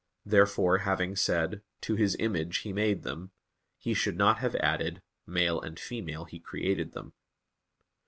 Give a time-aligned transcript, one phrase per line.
[0.25, 3.29] Therefore having said: "To His image He made them,"
[3.77, 7.13] he should not have added, "male and female He created them."